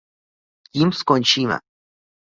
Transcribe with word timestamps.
Tím 0.73 0.89
skončíme. 0.97 1.57